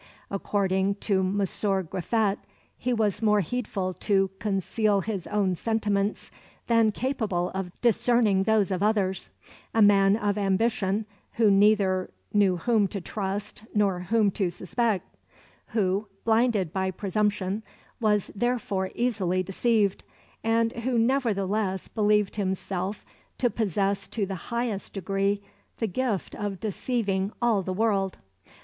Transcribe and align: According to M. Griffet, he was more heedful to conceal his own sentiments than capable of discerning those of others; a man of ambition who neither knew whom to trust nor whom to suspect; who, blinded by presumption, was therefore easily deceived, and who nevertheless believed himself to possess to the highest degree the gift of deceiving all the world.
According 0.31 0.95
to 0.95 1.19
M. 1.19 1.37
Griffet, 1.37 2.39
he 2.75 2.91
was 2.91 3.21
more 3.21 3.41
heedful 3.41 3.93
to 3.93 4.31
conceal 4.39 5.01
his 5.01 5.27
own 5.27 5.53
sentiments 5.53 6.31
than 6.65 6.91
capable 6.91 7.51
of 7.51 7.71
discerning 7.81 8.41
those 8.41 8.71
of 8.71 8.81
others; 8.81 9.29
a 9.75 9.81
man 9.83 10.17
of 10.17 10.39
ambition 10.39 11.05
who 11.33 11.51
neither 11.51 12.09
knew 12.33 12.57
whom 12.57 12.87
to 12.87 12.99
trust 12.99 13.61
nor 13.75 13.99
whom 13.99 14.31
to 14.31 14.49
suspect; 14.49 15.05
who, 15.67 16.07
blinded 16.25 16.73
by 16.73 16.89
presumption, 16.89 17.61
was 17.99 18.31
therefore 18.33 18.89
easily 18.95 19.43
deceived, 19.43 20.03
and 20.43 20.71
who 20.77 20.97
nevertheless 20.97 21.87
believed 21.87 22.37
himself 22.37 23.05
to 23.37 23.51
possess 23.51 24.07
to 24.07 24.25
the 24.25 24.33
highest 24.49 24.93
degree 24.93 25.43
the 25.77 25.85
gift 25.85 26.33
of 26.33 26.59
deceiving 26.59 27.31
all 27.39 27.61
the 27.61 27.71
world. 27.71 28.17